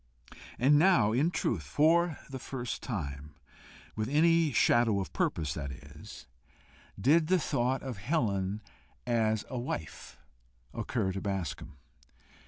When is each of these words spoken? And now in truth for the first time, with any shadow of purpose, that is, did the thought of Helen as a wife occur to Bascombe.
And 0.57 0.79
now 0.79 1.11
in 1.11 1.29
truth 1.29 1.61
for 1.61 2.17
the 2.27 2.39
first 2.39 2.81
time, 2.81 3.35
with 3.95 4.09
any 4.09 4.51
shadow 4.51 4.99
of 4.99 5.13
purpose, 5.13 5.53
that 5.53 5.69
is, 5.71 6.25
did 6.99 7.27
the 7.27 7.37
thought 7.37 7.83
of 7.83 7.97
Helen 7.99 8.61
as 9.05 9.45
a 9.47 9.59
wife 9.59 10.17
occur 10.73 11.11
to 11.11 11.21
Bascombe. 11.21 11.77